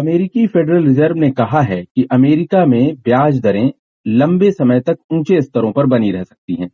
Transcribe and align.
अमेरिकी 0.00 0.46
Federal 0.46 0.84
reserve 0.84 1.16
ने 1.16 1.30
कहा 1.30 1.60
है 1.62 1.82
कि 1.84 2.06
अमेरिका 2.12 2.64
में 2.66 2.94
ब्याज 2.98 3.40
दरें 3.40 3.70
लंबे 4.06 4.50
समय 4.50 4.80
तक 4.80 4.98
ऊँचे 5.12 5.40
स्तरों 5.40 5.72
पर 5.72 5.86
बनी 5.86 6.10
रह 6.10 6.22
सकती 6.22 6.54
हैं। 6.54 6.68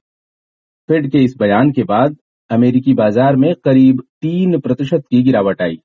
फेड 0.89 1.11
के 1.13 1.19
इस 1.19 1.35
बयान 1.39 1.71
के 1.71 1.85
बाद 1.85 2.17
अमेरिकी 2.51 2.95
बाज़ार 2.95 3.37
में 3.37 3.55
करीब 3.65 4.03
तीन 4.23 4.59
प्रतिशत 4.59 5.03
की 5.11 5.23
गिरावट 5.23 5.63
आई। 5.63 5.79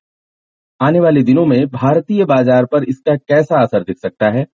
आने 0.80 1.00
वाले 1.00 1.22
दिनों 1.22 1.46
में 1.46 1.66
भारतीय 1.70 2.24
बाज़ार 2.24 2.66
पर 2.66 2.84
इसका 2.84 3.16
कैसा 3.16 3.62
असर 3.62 3.82
दिख 3.82 3.98
सकता 3.98 4.30
है? 4.30 4.46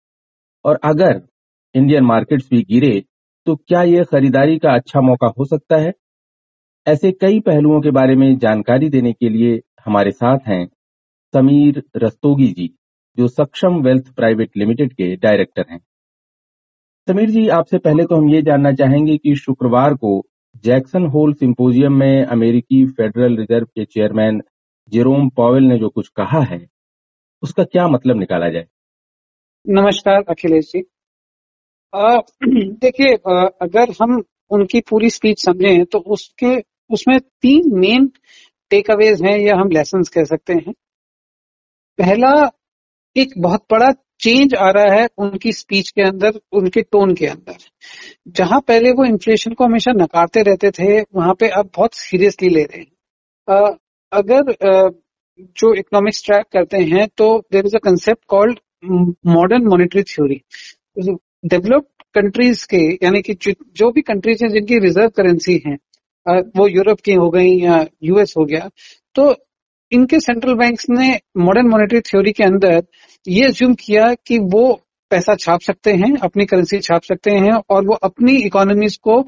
और 0.64 0.80
अगर 0.84 1.20
इंडियन 1.74 2.04
मार्केट्स 2.04 2.48
भी 2.50 2.62
गिरे 2.70 3.02
तो 3.46 3.56
क्या 3.58 3.82
यह 3.82 4.04
खरीदारी 4.04 4.58
का 4.58 4.74
अच्छा 4.74 5.00
मौका 5.00 5.32
हो 5.38 5.44
सकता 5.46 5.76
है? 5.76 5.92
ऐसे 6.86 7.12
कई 7.20 7.40
पहलुओं 7.42 7.80
के 7.80 7.90
बारे 7.90 8.16
में 8.16 8.36
जानकारी 8.38 8.88
देने 8.88 9.12
के 9.12 9.28
लिए 9.28 9.60
हमारे 9.86 10.10
साथ 10.12 10.48
हैं 10.48 10.66
समीर 11.34 11.82
रस्तोगी 11.96 12.46
जी। 12.48 12.70
जो 13.18 13.28
सक्षम 13.28 13.80
वेल्थ 13.82 14.12
प्राइवेट 14.14 14.56
लिमिटेड 14.56 14.92
के 14.92 15.14
डायरेक्टर 15.16 15.64
हैं। 15.70 15.78
समीर 17.08 17.30
जी, 17.30 17.48
आपसे 17.50 17.78
पहले 17.78 18.04
तो 18.04 18.16
हम 18.16 18.28
ये 18.28 18.42
जानना 18.42 18.72
चाहेंगे 18.72 19.16
कि 19.16 19.34
शुक्रवार 19.36 19.94
को 19.94 20.22
जैक्सन 20.64 21.06
होल 21.06 21.32
सिंपोजियम 21.34 21.98
में 21.98 22.24
अमेरिकी 22.26 22.84
फेडरल 22.88 23.36
रिज़र्व 23.36 23.66
के 23.66 23.84
चेयरमैन 23.84 24.40
जेरोम 24.92 25.28
पॉवेल 25.30 25.64
ने 25.64 25.78
जो 25.78 25.88
कुछ 25.88 26.08
कहा 26.16 26.40
है, 26.42 26.60
उसका 27.42 27.64
क्या 27.64 27.86
मतलब 27.88 28.18
निकाला 28.18 28.48
जाए? 28.48 28.66
नमस्कार, 29.66 30.22
अखिलेश 30.28 30.64
जी। 30.66 30.82
देखिए 32.78 33.14
अगर 33.62 33.92
हम 34.02 34.22
उनकी 34.50 34.80
पूरी 34.80 35.10
स्पीच 35.10 35.44
समझें 35.44 35.84
तो 35.84 35.98
उसके, 35.98 36.56
उसमें 36.90 37.18
तीन 37.20 37.78
मेन 37.78 38.06
टेक 38.70 38.90
अवेज 38.90 39.22
हैं 39.22 39.38
या 39.38 39.56
हम 39.56 39.70
लेसन 39.70 40.02
कह 40.14 40.24
सकते 40.26 40.52
हैं। 40.54 40.72
पहला 41.98 42.32
एक 43.20 43.32
बहुत 43.38 43.64
बड़ा 43.70 43.90
चेंज 44.20 44.54
आ 44.56 44.70
रहा 44.70 44.94
है 44.94 45.08
उनकी 45.18 45.52
स्पीच 45.52 45.90
के 45.90 46.02
अंदर, 46.02 46.38
उनके 46.52 46.82
टोन 46.82 47.14
के 47.14 47.26
अंदर। 47.26 47.56
जहाँ 48.36 48.60
पहले 48.68 48.90
वो 48.92 49.04
इन्फ्लेशन 49.04 49.52
को 49.52 49.64
हमेशा 49.64 49.92
नकारते 49.94 50.42
रहते 50.42 50.70
थे, 50.70 51.00
वहाँ 51.00 51.34
पे 51.34 51.48
अब 51.50 51.70
बहुत 51.76 51.94
सीरियसली 51.94 52.48
ले 52.48 52.62
रहे 52.64 52.80
हैं। 52.80 53.76
अगर 54.12 54.52
जो 55.56 55.72
इकोनॉमिक्स 55.74 56.24
ट्रैक 56.24 56.46
करते 56.52 56.78
हैं 56.84 57.06
तो 57.16 57.26
there 57.52 57.66
is 57.66 57.76
a 57.76 57.80
concept 57.84 58.24
called 58.28 58.58
modern 59.26 59.66
monetary 59.68 60.02
theory 60.04 60.40
developed 60.98 62.02
countries 62.14 62.66
के, 62.66 62.78
यानी 63.04 63.20
कि 63.22 63.34
जो 63.44 63.90
भी 63.92 64.02
कंट्रीज़ 64.02 64.44
हैं 64.44 64.50
जिनकी 64.52 64.78
रिज़र्व 64.78 65.08
करेंसी 65.16 65.62
है 65.66 65.76
वो 66.56 66.66
यूरोप 66.68 67.00
की 67.00 67.12
हो 67.14 67.28
गई 67.30 67.52
या 67.60 67.84
यूएस 68.04 68.34
हो 68.38 68.44
गया 68.44 68.68
तो 69.16 69.34
इनके 69.92 70.20
सेंट्रल 70.20 70.54
बैंक्स 70.54 70.86
ने 70.90 71.08
मॉडर्न 71.36 71.68
मॉनेटरी 71.68 72.00
थ्योरी 72.00 72.32
के 72.32 72.44
अंदर 72.44 72.82
ये 73.26 73.44
अज्यूम 73.44 73.74
किया 73.74 74.12
कि 74.26 74.38
वो 74.38 74.72
पैसा 75.10 75.34
छाप 75.34 75.60
सकते 75.60 75.92
हैं 75.92 76.16
अपनी 76.18 76.44
करेंसी 76.46 76.78
छाप 76.78 77.02
सकते 77.02 77.30
हैं 77.32 77.52
और 77.70 77.84
वो 77.86 77.94
अपनी 78.02 78.36
इकोनॉमीज 78.36 78.96
को 78.96 79.18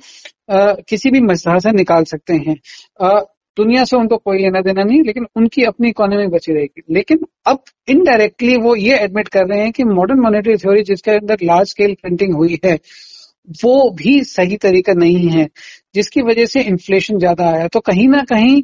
आ, 0.50 0.72
किसी 0.88 1.10
भी 1.10 1.20
मजहा 1.20 1.58
से 1.58 1.72
निकाल 1.72 2.04
सकते 2.04 2.34
हैं। 2.36 2.56
आ, 3.00 3.20
दुनिया 3.56 3.84
से 3.84 3.96
उनको 3.96 4.16
कोई 4.16 4.38
लेना 4.38 4.60
देना 4.60 4.82
नहीं 4.82 5.02
लेकिन 5.02 5.26
उनकी 5.36 5.64
अपनी 5.64 5.88
इकोनॉमी 5.88 6.26
बची 6.26 6.52
रहेगी। 6.52 6.82
लेकिन 6.94 7.18
अब 7.46 7.62
इनडायरेक्टली 7.88 8.56
वो 8.56 8.74
ये 8.76 8.98
एडमिट 8.98 9.28
कर 9.28 9.46
रहे 9.46 9.60
हैं 9.60 9.72
कि 9.72 9.84
मॉडर्न 9.84 10.20
मॉनेटरी 10.20 10.56
थ्योरी 10.56 10.82
जिसके 10.82 11.10
अंदर 11.10 11.38
लार्ज 11.42 11.68
स्केल 11.68 11.94
प्रिंटिंग 11.94 12.34
हुई 12.34 12.58
है 12.64 12.74
वो 13.62 13.90
भी 13.90 14.22
सही 14.24 14.56
तरीका 14.56 14.92
नहीं 14.92 15.28
है 15.28 15.48
जिसकी 15.94 16.22
वजह 16.22 16.46
से 16.46 16.62
इन्फ्लेशन 16.62 17.18
ज़्यादा 17.18 17.48
आया। 17.50 17.68
तो 17.68 17.80
कहीं 17.80 18.08
ना 18.08 18.22
कहीं 18.24 18.62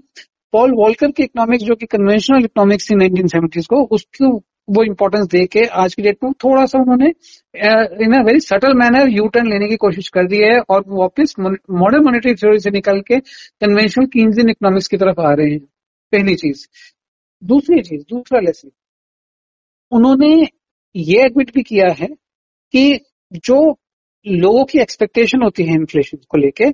पॉल 0.54 0.74
वॉलकर 0.74 1.10
की 1.10 1.22
इकोनॉमिक्स 1.22 1.64
जो 1.64 1.74
कि 1.74 1.86
कन्वेंशनल 1.86 2.44
इकोनॉमिक्स 2.44 2.90
थी 2.90 2.94
नाइनटीन 2.94 3.26
सेवेंटीज 3.26 3.66
को 3.66 3.82
उसको 3.92 4.36
वो 4.68 4.82
इम्पोर्टेंस 4.84 5.26
दे 5.26 5.44
के 5.46 5.64
आज 5.82 5.94
की 5.94 6.02
डेट 6.02 6.18
में 6.24 6.32
थोड़ा 6.44 6.64
सा 6.66 6.78
उन्होंने 6.78 7.08
in 8.04 8.14
a 8.14 8.22
very 8.22 8.40
subtle 8.40 8.74
manner 8.74 9.08
U 9.08 9.26
turn 9.28 9.48
लेने 9.50 9.68
की 9.68 9.76
कोशिश 9.76 10.08
कर 10.08 10.26
दी 10.26 10.38
है 10.38 10.58
और 10.70 10.84
वापस 10.88 11.34
मॉडर्न 11.40 12.04
मॉनेटरी 12.04 12.34
थ्योरी 12.34 12.58
से 12.58 12.70
निकल 12.70 13.00
के 13.00 13.20
कन्वेंशनल 13.20 14.06
कीन्जियन 14.06 14.50
इकोनॉमिक्स 14.50 14.88
की 14.88 14.96
तरफ़ 14.96 15.20
आ 15.20 15.32
रहे 15.32 15.50
हैं। 15.50 15.60
पहली 16.12 16.34
चीज़। 16.34 16.66
दूसरी 17.42 17.80
चीज़, 17.82 18.02
दूसरा 18.10 18.40
लेसन 18.40 18.70
उन्होंने 19.92 20.32
ये 20.96 21.24
एडमिट 21.24 21.54
भी 21.54 21.62
किया 21.62 21.88
है 22.00 22.06
कि 22.72 23.00
जो 23.46 23.58
लोगों 24.26 24.64
की 24.64 24.78
एक्सपेक्टेशन 24.80 25.42
होती 25.42 25.64
है 25.64 25.74
इन्फ्लेशन 25.74 26.18
को 26.28 26.38
लेके, 26.38 26.68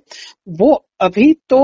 वो 0.48 0.72
अभी 1.00 1.32
तो 1.48 1.60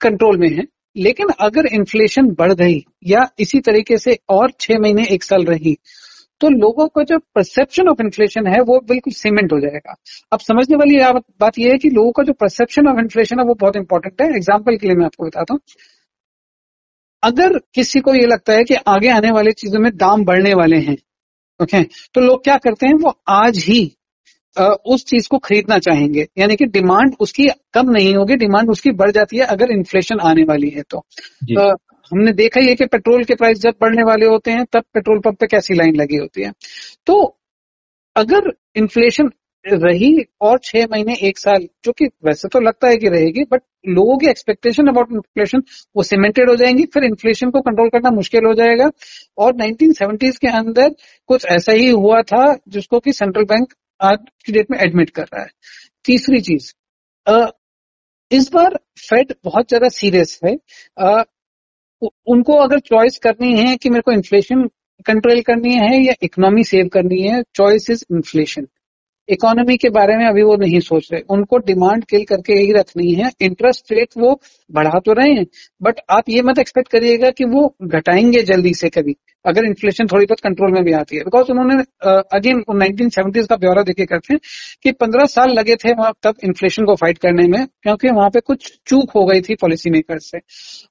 कंट्रोल 0.00 0.38
में 0.38 0.48
है। 0.48 0.64
लेकिन 0.96 1.28
अगर 1.40 1.66
इन्फ्लेशन 1.74 2.28
बढ़ 2.34 2.52
गई 2.54 2.82
या 3.06 3.28
इसी 3.38 3.60
तरीके 3.60 3.96
से 3.98 4.18
और 4.30 4.52
छह 4.60 4.78
महीने, 4.78 5.06
एक 5.06 5.22
साल 5.24 5.44
रही 5.46 5.76
तो 6.40 6.48
लोगों 6.50 6.86
का 6.88 7.02
जो 7.04 7.18
परसेप्शन 7.34 7.88
ऑफ़ 7.88 8.00
इन्फ्लेशन 8.02 8.46
है, 8.46 8.60
वो 8.60 8.80
बिल्कुल 8.82 9.12
सीमेंट 9.12 9.52
हो 9.52 9.58
जाएगा। 9.60 9.94
अब 10.32 10.40
समझने 10.40 10.76
वाली 10.76 10.96
बात 11.40 11.58
यह 11.58 11.72
है 11.72 11.78
कि 11.78 11.90
लोगों 11.90 12.12
का 12.12 12.22
जो 12.22 12.32
परसेप्शन 12.34 12.88
ऑफ़ 12.88 12.98
इन्फ्लेशन 13.00 13.38
है, 13.40 13.44
वो 13.46 13.54
बहुत 13.54 13.76
इंपॉर्टेंट 13.76 14.22
है। 14.22 14.28
एग्ज़ाम्पल 14.28 14.76
के 14.76 14.86
लिए 14.86 14.96
मैं 14.96 15.04
आपको 15.04 15.26
बताता 15.26 15.54
हूँ। 15.54 15.60
अगर 17.22 17.58
किसी 17.74 18.00
को 18.00 18.14
ये 18.14 18.26
लगता 18.26 18.52
है 18.52 18.64
कि 18.64 18.74
आगे 18.88 19.08
आने 19.10 19.30
वाली 19.30 19.52
चीज़ों 19.54 19.80
में 19.80 19.90
दाम 19.96 20.24
बढ़ने 20.24 20.54
वाले 20.54 20.76
हैं 20.80 20.96
ओके 21.60 21.82
तो 22.14 22.20
लोग 22.20 22.42
क्या 22.44 22.56
करते 22.58 22.86
हैं? 22.86 22.94
वो 22.94 23.14
आज 23.28 23.58
ही 23.58 23.80
उस 24.58 25.04
चीज़ 25.04 25.28
को 25.28 25.38
खरीदना 25.38 25.78
चाहेंगे। 25.78 26.26
यानी 26.38 26.56
कि 26.56 26.64
डिमांड 26.66 27.14
उसकी 27.20 27.46
कम 27.74 27.90
नहीं 27.90 28.14
होगी 28.14 28.36
डिमांड 28.36 28.70
उसकी 28.70 28.90
बढ़ 28.92 29.10
जाती 29.10 29.38
है 29.38 29.44
अगर 29.46 29.70
इन्फ्लेशन 29.70 30.20
आने 30.20 30.42
वाली 30.42 30.68
है 30.68 30.82
तो। 30.90 30.98
हमने 32.12 32.32
देखा 32.32 32.60
ही 32.60 32.68
है 32.68 32.74
कि 32.74 32.86
पेट्रोल 32.86 33.24
के 33.24 33.34
प्राइस 33.34 33.58
जब 33.58 33.74
बढ़ने 33.80 34.02
वाले 34.02 34.26
होते 34.26 34.50
हैं 34.50 34.64
तब 34.72 34.82
पेट्रोल 34.94 35.18
पंप 35.18 35.38
पे 35.40 35.46
कैसी 35.46 35.74
लाइन 35.74 35.96
लगी 35.96 36.16
होती 36.16 36.42
है। 36.42 36.52
तो 37.06 37.38
अगर 38.16 38.52
इन्फ्लेशन 38.76 39.30
रही 39.64 40.10
और 40.40 40.58
छह 40.64 40.86
महीने 40.92 41.14
एक 41.22 41.38
साल 41.38 41.66
जो 41.84 41.92
कि 41.92 42.06
वैसे 42.24 42.48
तो 42.48 42.60
लगता 42.60 42.88
है 42.88 42.96
कि 42.96 43.08
रहेगी 43.08 43.44
बट 43.44 43.62
लोगों 43.88 44.16
की 44.18 44.26
एक्सपेक्टेशन 44.26 44.86
अबाउट 44.86 45.12
इन्फ्लेशन 45.12 45.62
वो 45.96 46.02
सीमेंटेड 46.02 46.50
हो 46.50 46.56
जाएँगी 46.56 46.84
फिर 46.84 47.04
इन्फ्लेशन 47.04 47.50
को 47.50 47.60
कंट्रोल 47.60 47.88
करना 47.88 48.10
मुश्किल 48.10 48.46
हो 48.46 48.54
जाएगा। 48.54 48.90
और 49.38 49.52
1970s 49.52 50.38
के 50.38 50.48
अंदर 50.48 50.94
कुछ 51.26 51.46
ऐसा 51.46 51.72
ही 51.72 51.88
हुआ 51.90 52.20
था 52.22 52.44
जिसको 52.68 53.00
कि 53.00 53.12
सेंट्रल 53.12 53.44
बैंक 53.44 53.72
आज 54.00 54.18
की 54.46 54.52
डेट 54.52 54.70
में 54.70 54.78
एडमिट 54.78 55.10
कर 55.10 55.22
रहा 55.24 55.42
है। 55.42 55.50
तीसरी 56.04 56.40
चीज़ 56.40 56.72
इस 58.30 58.48
बार 58.52 58.78
फेड 59.00 59.32
बहुत 59.44 59.68
ज़्यादा 59.68 59.88
सीरियस 59.88 60.38
है। 60.44 60.56
आ, 60.98 61.22
उनको 62.26 62.56
अगर 62.58 62.78
चॉइस 62.80 63.18
करनी 63.18 63.56
है 63.58 63.76
कि 63.76 63.90
मेरे 63.90 64.02
को 64.02 64.12
इन्फ्लेशन 64.12 64.66
कंट्रोल 65.06 65.40
करनी 65.42 65.74
है 65.74 66.02
या 66.04 66.14
इकोनॉमी 66.22 66.64
सेव 66.64 66.88
करनी 66.88 67.20
है 67.22 67.42
चॉइस 67.56 67.90
इज़ 67.90 68.04
इन्फ्लेशन 68.12 68.66
इकोनॉमी 69.28 69.76
के 69.76 69.88
बारे 69.90 70.16
में 70.16 70.24
अभी 70.26 70.42
वो 70.42 70.56
नहीं 70.56 70.80
सोच 70.80 71.08
रहे। 71.12 71.20
उनको 71.30 71.58
डिमांड 71.66 72.04
किल 72.04 72.24
करके 72.24 72.54
ही 72.54 72.72
रखनी 72.72 73.12
है। 73.14 73.30
इंटरेस्ट 73.40 73.92
रेट 73.92 74.08
वो 74.18 74.34
बढ़ा 74.70 74.98
तो 75.00 75.12
रहे 75.12 75.32
हैं 75.32 75.46
बट 75.82 76.00
आप 76.10 76.28
ये 76.28 76.42
मत 76.42 76.58
एक्सपेक्ट 76.58 76.90
करिएगा 76.92 77.30
कि 77.30 77.44
वो 77.46 77.66
घटाएँगे 77.82 78.42
जल्दी 78.44 78.74
से 78.74 78.88
कभी। 78.90 79.16
अगर 79.44 79.64
इन्फ्लेशन 79.64 80.06
थोड़ी 80.06 80.26
बहुत 80.26 80.40
कंट्रोल 80.40 80.72
में 80.72 80.82
भी 80.84 80.92
आती 80.92 81.16
है। 81.16 81.22
बिकॉज़ 81.24 81.50
उन्होंने 81.52 81.74
अगेन 82.36 82.62
नाइनटीन 82.72 83.08
सेवेंटीज 83.08 83.46
का 83.46 83.56
ब्यौरा 83.56 83.82
देखे 83.82 84.06
करते 84.06 84.34
हैं 84.34 84.40
कि 84.82 84.92
पंद्रह 84.94 85.26
साल 85.26 85.50
लगे 85.50 85.76
थे 85.76 85.92
वहाँ 85.92 86.12
तब 86.22 86.34
इन्फ्लेशन 86.44 86.84
को 86.84 86.94
फाइट 86.96 87.18
करने 87.18 87.46
में, 87.48 87.66
क्योंकि 87.82 88.10
वहाँ 88.10 88.30
पे 88.30 88.40
कुछ 88.42 88.72
चूक 88.86 89.10
हो 89.16 89.24
गई 89.26 89.40
थी 89.40 89.54
पॉलिसी 89.60 89.90
मेकर 89.90 90.18
से। 90.20 90.38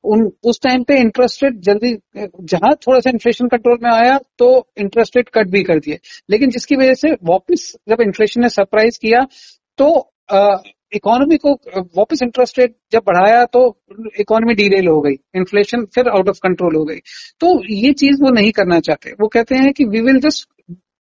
उन, 0.03 0.29
उस 0.43 0.59
टाइम 0.63 0.83
पे 0.83 0.99
इंटरेस्ट 0.99 1.43
रेट 1.43 1.59
जल्दी, 1.63 1.93
जहाँ 2.17 2.73
थोड़ा 2.87 2.99
सा 2.99 3.09
इन्फ्लेशन 3.09 3.47
कंट्रोल 3.47 3.77
में 3.83 3.91
आया 3.91 4.17
तो 4.39 4.49
इंटरेस्ट 4.77 5.17
रेट 5.17 5.29
कट 5.33 5.49
भी 5.51 5.63
कर 5.63 5.79
दिए। 5.79 5.99
लेकिन 6.29 6.49
जिसकी 6.49 6.75
वजह 6.75 6.93
से 6.95 7.11
वापिस 7.25 7.71
जब 7.89 8.01
इन्फ्लेशन 8.01 8.41
ने 8.41 8.49
सरप्राइज़ 8.51 8.99
किया 9.01 9.25
तो 9.79 9.89
इकोनॉमी 10.93 11.37
को 11.37 11.53
वापस 11.97 12.21
इंटरेस्ट 12.23 12.59
रेट 12.59 12.75
जब 12.91 13.03
बढ़ाया 13.07 13.43
तो 13.53 13.61
इकोनॉमी 14.19 14.53
डीरेल 14.53 14.87
हो 14.87 14.99
गई। 15.01 15.13
इन्फ्लेशन 15.35 15.85
फिर 15.95 16.07
आउट 16.09 16.29
ऑफ़ 16.29 16.39
कंट्रोल 16.43 16.75
हो 16.75 16.83
गई। 16.85 16.97
तो 17.41 17.53
ये 17.73 17.91
चीज़ 17.93 18.21
वो 18.23 18.29
नहीं 18.31 18.51
करना 18.51 18.79
चाहते। 18.79 19.11
वो 19.21 19.27
कहते 19.27 19.55
हैं 19.55 19.71
कि 19.73 19.85
we 19.85 20.01
will 20.01 20.19
just 20.19 20.47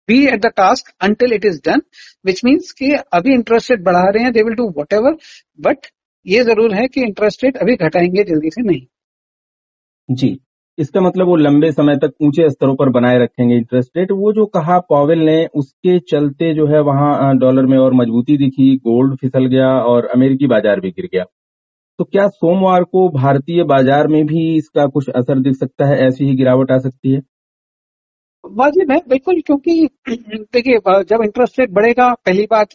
be 0.09 0.25
at 0.27 0.41
the 0.41 0.51
task 0.57 0.93
until 1.01 1.33
it 1.33 1.45
is 1.45 1.59
done 1.65 1.81
which 2.25 2.43
means 2.45 2.71
कि 2.71 2.91
अभी 3.13 3.33
इंटरेस्ट 3.33 3.71
रेट 3.71 3.83
बढ़ा 3.83 4.03
रहे 4.09 4.23
हैं 4.23 4.33
they 4.33 4.43
will 4.43 4.55
do 4.55 4.69
whatever 4.93 5.17
but 5.59 5.87
ये 6.25 6.43
ज़रूर 6.43 6.73
है 6.75 6.87
कि 6.87 7.01
इंटरेस्ट 7.01 7.43
रेट 7.43 7.57
अभी 7.57 7.75
घटाएँगे 7.75 8.23
जल्दी 8.23 8.49
से 8.49 8.61
नहीं। 8.61 8.85
जी। 10.09 10.39
इसका 10.79 11.01
मतलब 11.01 11.27
वो 11.27 11.35
लंबे 11.37 11.71
समय 11.71 11.95
तक 11.97 12.11
ऊँचे 12.21 12.49
स्तरों 12.49 12.75
पर 12.75 12.89
बनाए 12.91 13.17
रखेंगे 13.19 13.55
इंटरेस्ट 13.55 13.97
रेट 13.97 14.11
वो 14.13 14.31
जो 14.33 14.45
कहा 14.47 14.77
पॉवेल 14.89 15.19
ने, 15.21 15.45
उसके 15.47 15.97
चलते 16.11 16.53
जो 16.55 16.67
है 16.67 16.79
वहाँ 16.83 17.37
डॉलर 17.37 17.65
में 17.65 17.77
और 17.77 17.93
मजबूती 17.95 18.37
दिखी 18.37 18.75
गोल्ड 18.79 19.15
फिसल 19.21 19.45
गया 19.47 19.69
और 19.83 20.05
अमेरिकी 20.15 20.47
बाज़ार 20.47 20.79
भी 20.79 20.89
गिर 20.91 21.09
गया। 21.13 21.23
तो 21.99 22.03
क्या 22.05 22.27
सोमवार 22.29 22.83
को 22.85 23.07
भारतीय 23.11 23.63
बाज़ार 23.65 24.07
में 24.07 24.25
भी 24.25 24.43
इसका 24.57 24.85
कुछ 24.87 25.09
असर 25.11 25.39
दिख 25.41 25.55
सकता 25.55 25.85
है? 25.85 25.97
ऐसी 25.99 26.25
ही 26.25 26.35
गिरावट 26.35 26.71
आ 26.71 26.77
सकती 26.79 27.13
है? 27.13 27.21
वाजिब 28.43 28.91
है 28.91 28.97
बिल्कुल, 29.09 29.41
क्योंकि 29.41 29.87
देखिए 30.09 30.77
जब 31.03 31.23
इंटरेस्ट 31.23 31.59
रेट 31.59 31.71
बढ़ेगा, 31.71 32.13
पहली 32.15 32.45
बात 32.51 32.67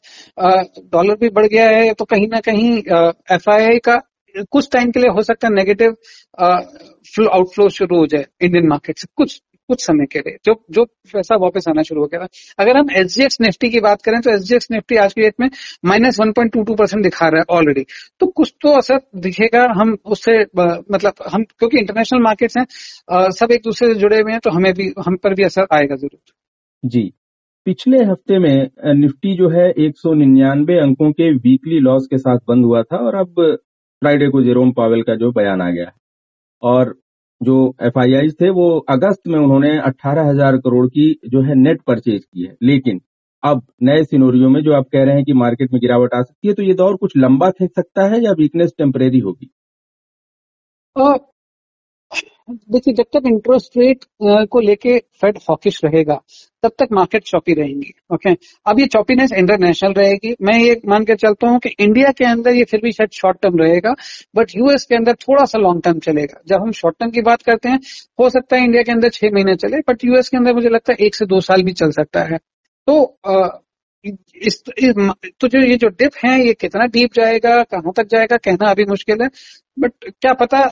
डॉलर 0.93 1.17
भी 1.17 1.29
बढ़ 1.31 1.47
गया 1.47 1.69
है 1.69 1.93
तो 1.95 2.05
कहीं 2.07 2.29
ना 2.29 2.41
कहीं 2.41 2.77
एफआईआई 3.35 3.79
का 3.79 4.01
कुछ 4.35 4.69
टाइम 4.73 4.91
के 4.91 5.01
लिए 5.01 5.11
हो 5.11 5.23
सकता 5.23 5.49
है 5.49 5.55
नेगेटिव 5.55 5.97
फ्लो 7.15 7.29
आउटफ्लो 7.31 7.69
शुरू 7.71 7.99
हो 7.99 8.07
जाए 8.07 8.27
इंडियन 8.43 8.69
मार्केट 8.69 8.99
से 8.99 9.09
कुछ 9.17 9.41
कुछ 9.69 9.83
समय 9.83 10.07
के 10.07 10.19
लिए। 10.19 10.37
जो 10.45 10.55
जो 10.71 10.85
पैसा 11.13 11.37
वापस 11.41 11.65
आना 11.69 11.83
शुरू 11.83 12.01
हो 12.01 12.07
गया। 12.07 12.27
अगर 12.59 12.77
हम 12.77 12.91
एस 12.97 13.15
जी 13.15 13.23
एक्स 13.25 13.41
निफ्टी 13.41 13.71
की 13.71 13.81
बात 13.81 14.03
करें 14.03 14.21
तो 14.21 14.31
एस 14.31 14.41
जी 14.41 14.55
एक्स 14.57 14.71
निफ्टी 14.71 14.97
आज 14.97 15.13
की 15.13 15.23
डेट 15.23 15.35
में 15.41 15.49
minus 15.85 16.21
one 16.21 16.33
point 16.33 16.53
two 16.53 16.63
two 16.63 16.75
percent 16.75 17.03
दिखा 17.03 17.29
रहा 17.29 17.41
है 17.41 17.57
ऑलरेडी 17.57 17.85
तो 18.21 18.27
कुछ 18.29 18.53
तो 18.63 18.77
असर 18.79 19.01
दिखेगा 19.19 19.67
हम 19.77 19.97
उससे 20.07 20.39
मतलब 20.43 21.25
हम, 21.29 21.45
क्योंकि 21.45 21.79
इंटरनेशनल 21.79 22.23
मार्केट्स 22.23 22.57
हैं 22.59 23.31
सब 23.33 23.53
एक 23.53 23.63
दूसरे 23.65 23.93
से 23.93 23.99
जुड़े 24.01 24.21
हुए 24.21 24.33
हैं 24.33 24.41
तो 24.45 24.51
हमें 24.51 24.73
भी, 24.75 24.93
हम 25.07 25.17
पर 25.17 25.35
भी 25.35 25.43
असर 25.45 25.67
आएगा 25.73 25.97
ज़रूर। 25.97 26.21
जी। 26.83 27.13
पिछले 27.67 27.99
हफ़्ते 28.05 28.39
में 28.39 28.71
निफ्टी 28.97 29.35
जो 29.37 29.49
है 29.51 29.71
एक 29.85 29.99
सौ 29.99 30.13
निन्यानवे 30.15 30.79
अंकों 30.81 31.11
के 31.13 31.31
वीकली 31.35 31.79
लॉस 31.81 32.07
के 32.07 32.19
साथ 32.19 32.39
बंद 32.49 32.65
हुआ 32.65 32.83
था 32.83 32.97
और 32.97 33.15
अब 33.17 33.41
फ्राइडे 34.05 34.29
को 34.29 34.43
जेरोम 34.43 34.73
पावेल 34.73 35.03
का 35.03 35.15
जो 35.15 35.31
बयान 35.33 35.63
आ 35.63 35.71
गया। 35.71 35.91
और 36.63 36.95
जो 37.41 37.55
एफआईआई 37.83 38.29
थे, 38.31 38.51
वो 38.51 38.79
अगस्त 38.91 39.29
में 39.29 39.39
उन्होंने 39.39 39.77
अट्ठारह 39.81 40.29
हज़ार 40.29 40.57
करोड़ 40.59 40.87
की 40.89 41.11
जो 41.29 41.43
है 41.43 41.55
नेट 41.55 41.81
परचेज 41.83 42.25
की 42.25 42.43
है। 42.43 42.57
लेकिन 42.63 43.01
अब 43.43 43.63
नए 43.83 44.05
सिनोरियो 44.05 44.49
में 44.49 44.61
जो 44.63 44.73
आप 44.73 44.85
कह 44.93 45.05
रहे 45.05 45.15
हैं 45.15 45.25
कि 45.25 45.33
मार्केट 45.33 45.73
में 45.73 45.81
गिरावट 45.81 46.15
आ 46.15 46.23
सकती 46.23 46.49
है 46.49 46.55
तो 46.55 46.63
ये 46.63 46.75
दौर 46.75 46.97
कुछ 46.97 47.17
लंबा 47.17 47.51
थे 47.51 47.67
सकता 47.67 48.07
है 48.09 48.23
या 48.25 48.33
वीकनेस 48.33 48.73
टेम्परेरी 48.79 49.19
होगी? 49.19 49.51
देखिए 52.49 52.95
जब 52.95 53.05
तक 53.13 53.27
इंटरेस्ट 53.27 53.77
रेट 53.79 54.05
को 54.51 54.61
लेके 54.61 54.99
फेड 55.21 55.39
हॉकिश 55.49 55.81
रहेगा 55.85 56.15
तब 56.63 56.73
तक 56.79 56.89
मार्केट 56.93 57.23
चौपी 57.27 57.55
रहेंगी 57.55 57.93
ओके 58.15 58.33
अब 58.67 58.81
ये 58.81 58.87
चौपीनेस 58.87 59.33
इंटरनेशनल 59.33 59.93
रहेगी। 59.95 60.35
मैं 60.43 60.59
ये 60.59 60.81
मान 60.89 61.05
के 61.05 61.15
चलता 61.17 61.49
हूँ 61.49 61.59
कि 61.59 61.69
इंडिया 61.79 62.11
के 62.19 62.25
अंदर 62.25 62.55
ये 62.55 62.65
फिर 62.65 62.81
भी 62.83 62.93
शायद 62.93 63.11
शॉर्ट 63.13 63.39
टर्म 63.43 63.59
रहेगा 63.59 63.95
बट 64.37 64.55
यूएस 64.57 64.85
के 64.85 64.97
अंदर 64.97 65.15
थोड़ा 65.23 65.45
सा 65.45 65.59
लॉन्ग 65.59 65.83
टर्म 65.85 65.99
चलेगा। 65.99 66.41
जब 66.49 66.63
हम 66.63 66.73
शॉर्ट 66.73 66.97
टर्म 67.01 67.11
की 67.11 67.23
बात 67.23 67.43
करते 67.43 67.69
हैं 67.69 67.81
हो 68.21 68.29
सकता 68.31 68.57
है 68.57 68.65
इंडिया 68.65 68.83
के 68.83 68.93
अंदर 68.93 69.09
छह 69.11 69.31
महीने 69.35 69.55
चले 69.57 69.81
बट 69.89 70.05
यूएस 70.05 70.29
के 70.29 70.37
अंदर 70.37 70.55
मुझे 70.55 70.69
लगता 70.69 70.93
है 70.93 71.07
एक 71.07 71.15
से 71.15 71.27
दो 71.27 71.41
साल 71.41 71.63
भी 71.63 71.73
चल 71.73 71.91
सकता 71.93 72.23
है। 72.25 72.39
तो 72.89 73.21
इस, 74.05 74.63
तो 75.41 75.49
जो 75.49 75.61
ये 75.61 75.77
जो 75.77 75.89
डिप 75.91 76.13
है 76.25 76.39
ये 76.47 76.53
कितना 76.55 76.87
डीप 76.87 77.15
जाएगा 77.15 77.63
कहाँ 77.65 77.93
तक 77.97 78.07
जाएगा 78.11 78.37
कहना 78.39 78.71
अभी 78.71 78.85
मुश्किल 78.87 79.23
है 79.23 79.29
बट 79.79 80.11
क्या 80.11 80.33
पता 80.43 80.65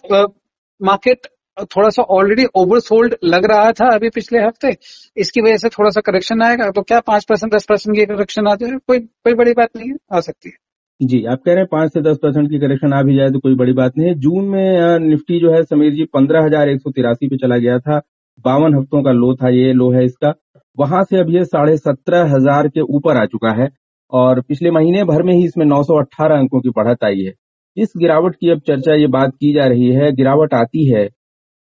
मार्केट 0.81 1.27
थोड़ा 1.67 1.89
सा 1.89 2.03
ऑलरेडी 2.11 2.45
ओवरसोल्ड 2.57 3.15
लग 3.25 3.45
रहा 3.47 3.71
था 3.73 3.89
अभी 3.95 4.09
पिछले 4.11 4.39
हफ़्ते। 4.39 4.75
इसकी 5.17 5.41
वजह 5.41 5.57
से 5.57 5.69
थोड़ा 5.69 5.91
सा 5.91 6.01
करेक्शन 6.01 6.43
आएगा। 6.43 6.71
तो 6.71 6.83
क्या 6.83 7.01
पाँच 7.03 7.25
परसेंट, 7.25 7.55
दस 7.55 7.67
परसेंट 7.69 7.97
की 7.97 8.05
करेक्शन 8.07 8.47
आ 8.49 8.55
जाए? 8.55 8.77
कोई 8.89 8.99
कोई 8.99 9.35
बड़ी 9.35 9.53
बात 9.53 9.77
नहीं 9.77 9.89
है, 9.91 9.97
आ 10.13 10.21
सकती 10.21 10.49
है। 10.49 10.57
जी, 11.01 11.25
आप 11.25 11.39
कह 11.39 11.53
रहे 11.53 11.59
हैं 11.59 11.69
पाँच 11.73 11.93
से 11.93 12.01
दस 12.03 12.17
परसेंट 12.23 12.49
की 12.51 12.59
करेक्शन 12.59 12.93
आ 12.93 13.03
भी 13.03 13.17
जाए 13.17 13.31
तो 13.31 13.39
कोई 13.41 13.55
बड़ी 13.57 13.73
बात 13.75 13.99
नहीं 13.99 14.09
है। 14.09 14.15
जून 14.17 14.45
में 14.47 14.99
निफ्टी 15.01 15.41
जो 15.41 15.53
है, 15.53 15.63
समीर 15.65 15.93
जी 15.93 16.05
पंद्रह 16.15 16.45
हज़ार 16.45 16.69
एक 16.69 16.81
सौ 16.81 16.91
तिरासी 16.91 17.29
पे 17.29 17.37
चला 17.39 17.57
गया 17.59 17.79
था। 17.81 18.01
बावन 18.45 18.75
हफ्तों 18.75 19.03
का 19.03 19.13
लो 19.13 19.35
था 19.35 19.49
ये, 19.51 19.73
लो 19.73 19.91
है 19.93 20.05
इसका। 20.05 20.33
वहाँ 20.79 21.03
से 21.05 21.19
अब 21.19 21.31
ये 21.31 21.45
साढ़े 21.45 21.77
सत्रह 21.79 22.35
हज़ार 22.35 22.69
के 22.69 22.81
ऊपर 22.91 23.17
आ 23.17 23.25
चुका 23.27 23.51
है 23.53 23.69
और 24.13 24.41
पिछले 24.41 24.71
महीने 24.71 25.03
भर 25.05 25.23
में 25.23 25.33
ही 25.35 25.45
इसमें 25.45 25.65
नौ 25.67 25.83
सौ 25.83 25.99
अट्ठारह 25.99 26.39
अंकों 26.39 26.61
की 26.61 26.71
बढ़त 26.77 27.05
आई 27.05 27.21
है। 27.21 27.33
इस 27.77 27.93
गिरावट 27.99 28.35
की 28.37 28.51
अब 28.51 28.61
चर्चा, 28.61 28.95
ये 28.95 29.07
बात 29.09 29.31
की 29.33 29.53
जा 29.55 29.67
रही 29.67 29.91
है, 29.91 30.13
गिरावट 30.13 30.55
आती 30.55 30.87
है। 30.87 31.09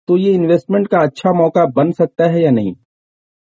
तो 0.08 0.18
ये 0.18 0.34
इन्वेस्टमेंट 0.34 0.88
का 0.88 1.04
अच्छा 1.04 1.34
मौका 1.34 1.66
बन 1.76 1.92
सकता 1.94 2.30
है 2.32 2.44
या 2.44 2.52
नहीं? 2.52 2.74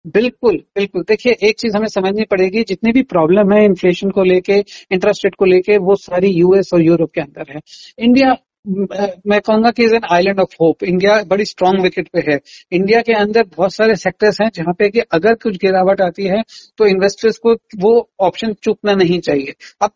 बिल्कुल 0.04 0.56
बिल्कुल। 0.76 1.02
देखिए, 1.04 1.32
एक 1.42 1.58
चीज़ 1.60 1.76
हमें 1.76 1.86
समझनी 1.88 2.24
पड़ेगी, 2.24 2.62
जितनी 2.64 2.92
भी 2.92 3.02
प्रॉब्लम 3.04 3.52
है 3.52 3.64
इन्फ्लेशन 3.64 4.10
को 4.10 4.24
लेके 4.24 4.58
इंटरेस्ट 4.92 5.24
रेट 5.24 5.34
को 5.34 5.44
लेके, 5.44 5.76
वो 5.78 5.94
सारी 5.96 6.28
यूएस 6.30 6.70
और 6.74 6.82
यूरोप 6.82 7.10
के 7.14 7.20
अंदर 7.20 7.52
है। 7.54 7.60
इंडिया 7.98 8.36
मैं 8.68 9.40
कहूँगा 9.40 9.70
कि 9.70 9.84
is 9.84 9.94
an 9.94 10.04
island 10.12 10.40
of 10.40 10.54
hope 10.62 10.82
India 10.84 11.22
बड़ी 11.24 11.44
स्ट्रांग 11.44 11.80
विकेट 11.82 12.08
पे 12.14 12.20
है। 12.30 12.38
इंडिया 12.72 13.00
के 13.02 13.12
अंदर 13.14 13.44
बहुत 13.56 13.74
सारे 13.74 13.96
सेक्टर्स 13.96 14.40
हैं 14.42 14.48
जहाँ 14.54 14.74
पे 14.78 14.88
कि 14.90 15.00
अगर 15.12 15.34
कुछ 15.44 15.56
गिरावट 15.58 16.00
आती 16.00 16.26
है 16.28 16.42
तो 16.78 16.86
इन्वेस्टर्स 16.86 17.38
को 17.38 17.54
वो 17.80 17.92
ऑप्शन 18.22 18.52
चुकना 18.64 18.94
नहीं 18.94 19.20
चाहिए। 19.20 19.54
अब 19.82 19.90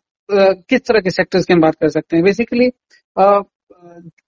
किस 0.69 0.81
तरह 0.81 0.99
के 0.99 1.09
सेक्टर्स 1.11 1.45
की 1.45 1.53
हम 1.53 1.61
बात 1.61 1.75
कर 1.75 1.89
सकते 1.89 2.15
हैं? 2.17 2.23
बेसिकली 2.25 2.67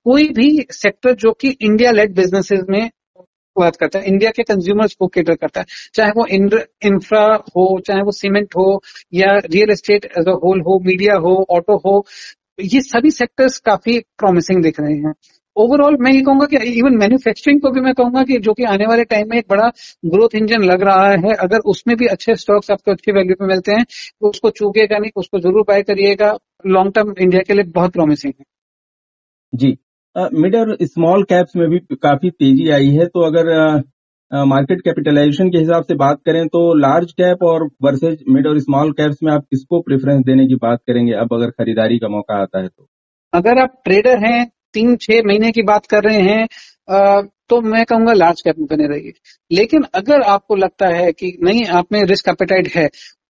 कोई 0.05 0.27
भी 0.29 0.65
सेक्टर 0.71 1.15
जो 1.15 1.31
कि 1.31 1.49
इंडिया 1.61 1.91
लेड 1.91 2.15
बिजनेसेस 2.15 2.63
में 2.69 2.89
बात 3.57 3.75
करता 3.75 3.99
है 3.99 4.05
इंडिया 4.05 4.31
के 4.31 4.43
कंज्यूमर्स 4.43 4.93
को 4.95 5.07
केटर 5.07 5.35
करता 5.35 5.59
है, 5.59 5.65
चाहे 5.93 6.11
वो 6.11 6.25
इंफ्रा 6.25 7.23
हो, 7.25 7.79
चाहे 7.79 8.01
वो 8.01 8.11
सीमेंट 8.11 8.55
हो, 8.55 8.81
या 9.13 9.37
real 9.45 9.71
estate 9.71 10.05
as 10.17 10.27
a 10.27 10.33
whole 10.43 10.61
हो 10.61 10.79
मीडिया 10.79 11.15
हो 11.15 11.35
ऑटो 11.49 11.77
हो, 11.77 12.05
ये 12.59 12.81
सभी 12.81 13.11
सेक्टर्स 13.11 13.57
काफ़ी 13.59 13.99
प्रॉमिसिंग 14.17 14.61
दिख 14.63 14.79
रहे 14.79 14.93
हैं। 14.93 15.13
ओवरऑल 15.55 15.97
मैं 15.99 16.11
ये 16.11 16.21
कहूँगा 16.21 16.45
कि 16.45 16.57
इवन 16.69 16.97
मैन्युफैक्चरिंग 16.97 17.61
को 17.61 17.69
भी 17.71 17.81
मैं 17.81 17.93
कहूँगा 17.93 18.23
कि 18.23 18.37
जो 18.39 18.53
कि 18.53 18.63
आने 18.63 18.85
वाले 18.85 19.03
टाइम 19.03 19.29
में 19.29 19.37
एक 19.37 19.45
बड़ा 19.49 19.69
ग्रोथ 20.05 20.35
इंजन 20.35 20.63
लग 20.63 20.81
रहा 20.81 21.09
है, 21.09 21.33
अगर 21.35 21.59
उसमें 21.65 21.95
भी 21.97 22.07
अच्छे 22.07 22.35
स्टॉक्स 22.35 22.71
आपको 22.71 22.91
अच्छी 22.91 23.11
वैल्यू 23.11 23.35
पे 23.35 23.45
मिलते 23.45 23.71
हैं, 23.71 23.85
उसको 24.21 24.49
चूकेगा 24.49 24.97
नहीं, 24.97 25.11
उसको 25.15 25.39
ज़रूर 25.39 25.63
बाय 25.67 25.83
करिएगा 25.83 26.31
लॉन्ग 26.67 26.93
टर्म 26.93 27.13
इंडिया 27.19 27.41
के 27.47 27.53
लिए 27.53 27.63
बहुत 27.63 27.93
प्रॉमिसिंग 27.93 28.33
है। 28.39 28.45
जी। 29.57 29.77
मिड 30.35 30.55
और 30.55 30.75
स्मॉल 30.83 31.23
कैप्स 31.23 31.55
में 31.55 31.67
भी 31.69 31.79
काफ़ी 31.95 32.29
तेज़ी 32.31 32.69
आई 32.71 32.89
है 32.91 33.05
तो 33.07 33.25
अगर 33.25 33.51
मार्केट 34.31 34.81
कैपिटलाइजेशन 34.81 35.49
के 35.49 35.57
हिसाब 35.57 35.83
से 35.83 35.95
बात 35.95 36.19
करें 36.25 36.47
तो 36.47 36.61
लार्ज 36.77 37.11
कैप 37.11 37.43
और 37.43 37.63
वर्सेज 37.83 38.23
मिड 38.29 38.47
और 38.47 38.59
स्मॉल 38.59 38.91
कैप्स 38.91 39.17
में 39.23 39.31
आप 39.33 39.43
किसको 39.43 39.79
प्रेफरेंस 39.81 40.23
देने 40.25 40.45
की 40.47 40.55
बात 40.57 40.79
करेंगे? 40.87 41.13
अब 41.13 41.33
अगर 41.33 41.49
खरीदारी 41.53 41.97
का 41.97 42.07
मौका 42.07 42.41
आता 42.41 42.61
है 42.61 42.67
तो। 42.67 42.87
अगर 43.33 43.61
आप 43.61 43.81
ट्रेडर 43.85 44.25
हैं, 44.25 44.45
तीन, 44.73 44.95
छह 44.97 45.21
महीने 45.27 45.51
की 45.51 45.61
बात 45.63 45.85
कर 45.85 46.03
रहे 46.03 46.21
हैं 46.21 47.25
तो 47.49 47.59
मैं 47.63 47.83
कहूँगा 47.85 48.13
लार्ज 48.13 48.41
कैप 48.41 48.55
में 48.59 48.67
बने 48.69 48.87
रहिए। 48.87 49.13
लेकिन 49.51 49.83
अगर 49.95 50.21
आपको 50.27 50.55
लगता 50.55 50.87
है 50.89 51.11
कि 51.11 51.31
नहीं, 51.43 51.65
आप 51.67 51.85
में 51.91 52.03
रिस्क 52.05 52.29
एपेटाइट 52.29 52.67
है 52.75 52.87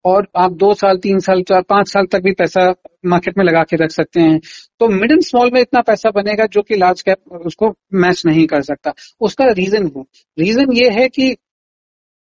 और 0.05 0.27
आप 0.37 0.53
दो 0.53 0.75
साल, 0.75 0.97
तीन 0.97 1.19
साल, 1.19 1.43
चार, 1.43 1.62
पाँच 1.62 1.89
साल 1.89 2.06
तक 2.06 2.21
भी 2.21 2.33
पैसा 2.33 2.75
मार्केट 3.06 3.39
में 3.39 3.45
लगा 3.45 3.62
के 3.62 3.77
रख 3.77 3.91
सकते 3.91 4.21
हैं। 4.21 4.41
तो 4.81 4.89
मिड 4.89 5.12
एंड 5.12 5.23
स्मॉल 5.23 5.51
में 5.55 5.61
इतना 5.61 5.81
पैसा 5.81 6.11
बनेगा 6.11 6.47
जो 6.47 6.62
कि 6.62 6.77
लार्ज 6.77 7.03
कैप 7.03 7.33
उसको 7.47 7.75
मैच 7.95 8.23
नहीं 8.27 8.47
कर 8.47 8.62
सकता। 8.62 8.93
उसका 9.21 9.45
रीजन 9.45 9.87
हो 9.97 10.06
रीजन 10.39 10.73
ये 10.73 10.91
है 10.91 11.09
कि 11.09 11.37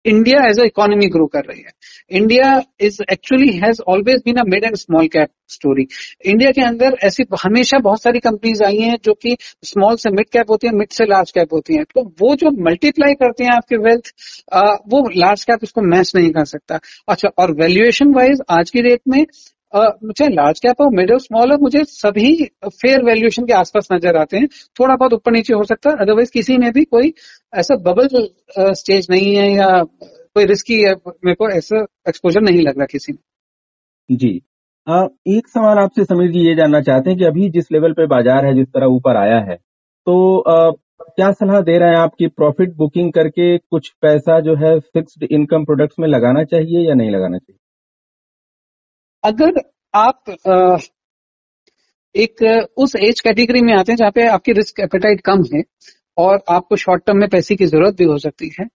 India 0.05 0.45
as 0.49 0.59
a 0.61 0.65
economy 0.65 1.07
grow 1.07 1.27
कर 1.27 1.45
रही 1.45 1.61
है 1.61 1.73
India 2.11 2.63
is 2.81 3.01
actually 3.13 3.53
has 3.55 3.81
always 3.89 4.23
been 4.25 4.37
a 4.37 4.43
mid 4.47 4.65
and 4.65 4.77
small 4.77 5.09
cap 5.09 5.29
story 5.49 5.87
India 6.25 6.51
के 6.51 6.63
अंदर 6.63 6.97
ऐसी 7.05 7.25
हमेशा 7.43 7.79
बहुत 7.79 8.03
सारी 8.03 8.21
कंपनीज़ 8.21 8.63
आई 8.65 8.79
हैं 8.79 8.97
जो 9.05 9.15
कि 9.15 9.37
स्मॉल 9.65 9.97
से 9.97 10.11
मिड 10.11 10.29
कैप 10.33 10.51
होती 10.51 10.67
है 10.67 10.73
मिड 10.75 10.91
से 10.91 11.05
लार्ज 11.05 11.31
कैप 11.31 11.53
होती 11.53 11.77
है 11.77 11.85
तो 11.85 12.05
वो 12.21 12.35
जो 12.37 12.51
मल्टीप्लाई 12.61 13.15
करते 13.15 13.45
हैं 13.45 13.53
आपके 13.53 13.77
वेल्थ 13.77 14.13
वो 14.89 15.09
लार्ज 15.17 15.45
कैप 15.45 15.65
इसको 15.65 15.83
मैच 15.87 16.13
नहीं 16.17 16.31
कर 16.31 16.45
सकता 16.47 16.81
अच्छा 17.09 17.29
और 17.39 17.53
वैल्यूएशन 17.53 18.15
वाइज 18.15 18.43
आज 18.51 18.71
की 18.71 18.83
डेट 18.83 19.01
में 19.09 19.25
मुझे 19.75 20.29
लार्ज 20.31 20.59
कैप 20.61 20.81
और 20.81 20.89
मिड 20.95 21.13
और 21.13 21.21
स्मॉल 21.21 21.53
और 21.53 21.61
मुझे 21.61 21.83
सभी 21.87 22.33
फेयर 22.67 23.05
वैल्यूएशन 23.05 23.45
के 23.47 23.53
आसपास 23.55 23.89
नज़र 23.93 24.17
आते 24.17 24.37
हैं। 24.37 24.47
थोड़ा 24.81 24.97
बहुत 24.97 25.13
ऊपर 25.13 25.33
नीचे 25.33 25.55
हो 25.55 25.65
सकता 25.65 25.91
है 25.91 25.97
अदरवाइज़ 25.97 26.31
किसी 26.33 26.57
में 26.59 26.71
भी 26.73 26.85
कोई 26.87 27.13
ऐसा 27.53 27.77
बबल 27.85 28.09
स्टेज 28.75 29.07
नहीं 29.11 29.35
है 29.37 29.51
या 29.53 29.69
कोई 29.83 30.45
रिस्की 30.47 30.81
है 30.83 30.95
मेरे 31.05 31.35
को 31.35 31.51
ऐसा 31.51 31.85
एक्सपोजर 32.09 32.41
नहीं 32.43 32.63
लग 32.63 32.79
रहा 32.79 32.87
किसी 32.87 33.13
में। 33.13 34.17
जी। 34.17 34.41
आ, 34.87 35.05
एक 35.29 35.49
सवाल 35.49 35.79
आपसे 35.79 36.05
समीर 36.05 36.31
जी 36.33 36.41
ये 36.41 36.55
जानना 36.55 36.81
चाहते 36.83 37.11
हैं 37.11 37.19
कि 37.19 37.25
अभी 37.25 37.49
जिस 37.51 37.73
लेवल 37.73 37.93
पे 37.93 38.07
बाज़ार 38.09 38.47
है 38.47 38.55
जिस 38.55 38.67
तरह 38.69 38.95
ऊपर 38.97 39.17
आया 39.17 39.39
है 39.51 39.57
तो 39.57 40.17
आ, 40.41 40.71
क्या 40.71 41.31
सलाह 41.33 41.61
दे 41.63 41.79
रहे 41.79 41.91
हैं 41.91 41.99
आपकी 41.99 42.27
प्रॉफिट 42.29 42.75
बुकिंग 42.77 43.13
करके 43.13 43.57
कुछ 43.59 43.93
पैसा 44.03 44.41
जो 44.41 44.55
है 44.57 44.79
फिक्स्ड 44.81 45.27
इनकम 45.31 45.65
प्रोडक्ट्स 45.65 45.99
में 46.01 46.09
लगाना 46.09 46.45
चाहिए 46.47 46.89
या 46.89 46.95
नहीं 46.95 47.11
लगाना 47.11 47.39
चाहिए? 47.39 47.59
अगर 49.25 49.61
आप 49.95 50.37
एक 52.15 52.43
उस 52.77 52.95
एज 52.99 53.21
कैटेगरी 53.21 53.61
में 53.63 53.73
आते 53.75 53.93
हैं 53.93 53.97
जहाँ 53.97 54.11
पे 54.11 54.27
आपकी 54.29 54.53
रिस्क 54.53 54.81
एपेटाइट 54.81 55.21
कम 55.21 55.45
है 55.55 55.63
और 56.17 56.43
आपको 56.51 56.77
शॉर्ट 56.77 57.05
टर्म 57.07 57.19
में 57.19 57.29
पैसे 57.29 57.57
की 57.57 57.67
ज़रूरत 57.67 57.95
भी 57.95 58.05
हो 58.05 58.19
सकती 58.19 58.51
है 58.61 58.67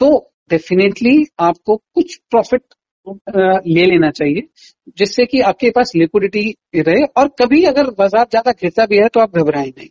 तो 0.00 0.08
डेफिनेटली 0.50 1.16
आपको 1.40 1.76
कुछ 1.76 2.16
प्रॉफिट 2.30 2.62
ले 3.06 3.84
लेना 3.86 4.10
चाहिए 4.10 4.48
जिससे 4.98 5.26
कि 5.26 5.40
आपके 5.42 5.70
पास 5.70 5.92
लिक्विडिटी 5.96 6.44
रहे 6.76 7.04
और 7.18 7.28
कभी 7.40 7.62
अगर 7.64 7.90
बाज़ार 7.98 8.26
ज़्यादा 8.30 8.52
गिरता 8.52 8.86
भी 8.86 8.98
है 8.98 9.08
तो 9.08 9.20
आप 9.20 9.38
घबराए 9.38 9.66
नहीं। 9.68 9.88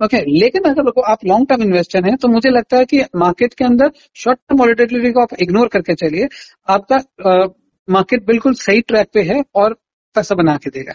ओके 0.00 0.16
okay, 0.16 0.28
लेकिन 0.40 0.62
अगर 0.64 1.02
आप 1.10 1.24
लॉन्ग 1.26 1.48
टर्म 1.48 1.62
इन्वेस्टर 1.62 2.04
हैं 2.04 2.16
तो 2.16 2.28
मुझे 2.28 2.50
लगता 2.50 2.76
है 2.76 2.84
कि 2.84 3.00
मार्केट 3.16 3.54
के 3.54 3.64
अंदर 3.64 3.90
शॉर्ट 4.16 4.38
टर्म 4.38 4.58
वॉलिटिलिटी 4.58 5.12
को 5.12 5.20
आप 5.20 5.34
इग्नोर 5.42 5.68
करके 5.68 5.94
चलिए। 5.96 6.28
आपका 6.68 6.96
मार्केट 7.88 8.26
बिल्कुल 8.26 8.54
सही 8.54 8.80
ट्रैक 8.80 9.08
पे 9.14 9.22
है 9.22 9.42
और 9.54 9.74
पैसा 10.16 10.34
बना 10.34 10.56
के 10.56 10.70
देगा 10.70 10.92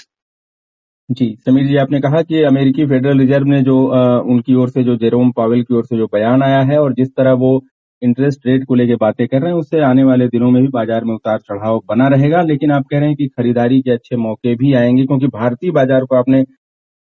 जी 1.10 1.36
समीर 1.46 1.68
जी 1.68 1.76
आपने 1.78 2.00
कहा 2.00 2.22
कि 2.22 2.42
अमेरिकी 2.44 2.86
फेडरल 2.86 3.20
रिज़र्व 3.20 3.46
ने 3.46 3.62
जो 3.62 3.76
आ, 3.88 4.20
उनकी 4.20 4.56
ओर 4.56 4.70
से 4.70 4.84
जो 4.84 4.96
जेरोम 4.96 5.32
पावेल 5.32 5.64
की 5.64 5.76
ओर 5.76 5.86
से 5.86 5.98
जो 5.98 6.08
बयान 6.14 6.44
आया 6.44 6.62
है 6.62 6.80
और 6.80 6.94
जिस 6.94 7.10
तरह 7.10 7.34
वो 7.34 7.62
इंटरेस्ट 8.02 8.46
रेट 8.48 8.66
को 8.66 8.76
लेकर 8.76 8.96
बातें 8.96 9.28
कर 9.28 9.42
रहे 9.42 9.52
हैं 9.52 9.60
उससे 9.60 9.82
आने 9.82 10.04
वाले 10.04 10.28
दिनों 10.28 10.52
में 10.52 10.62
भी 10.62 10.68
बाज़ार 10.68 11.06
में 11.06 11.14
उतार 11.16 11.40
चढ़ाव 11.40 11.80
बना 11.90 12.08
रहेगा। 12.08 12.42
लेकिन 12.42 12.72
आप 12.72 12.86
कह 12.92 13.00
रहे 13.00 13.08
हैं 13.08 13.16
कि 13.18 13.28
खरीदारी 13.28 13.82
के 13.82 13.92
अच्छे 13.92 14.16
मौके 14.16 14.56
भी 14.56 14.74
आएँगे 14.74 15.06
क्योंकि 15.06 15.28
भारतीय 15.28 15.72
बाज़ार 15.72 16.06
को 16.06 16.16
आपने 16.16 16.44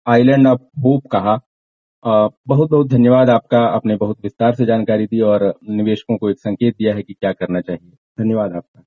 आइलैंड 0.07 0.47
ऑफ़ 0.47 0.61
होप 0.81 1.07
कहा। 1.12 1.35
आ, 2.04 2.28
बहुत 2.49 2.71
बहुत 2.71 2.88
धन्यवाद 2.88 3.31
आपका 3.31 3.61
आपने 3.69 3.97
बहुत 3.97 4.19
विस्तार 4.23 4.54
से 4.54 4.66
जानकारी 4.66 5.07
दी 5.07 5.21
और 5.33 5.52
निवेशकों 5.71 6.16
को 6.16 6.31
एक 6.31 6.38
संकेत 6.40 6.75
दिया 6.75 6.95
है 6.95 7.02
कि 7.02 7.14
क्या 7.14 7.33
करना 7.33 7.61
चाहिए। 7.61 7.90
धन्यवाद 8.19 8.52
आपका। 8.52 8.85